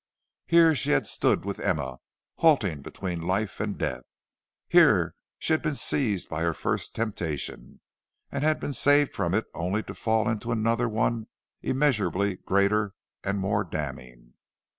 [0.47, 1.99] Here she had stood with Emma,
[2.37, 4.01] halting between life and death.
[4.67, 7.81] Here she had been seized by her first temptation,
[8.31, 11.27] and had been saved from it only to fall into another one
[11.61, 14.33] immeasurably greater and more damning.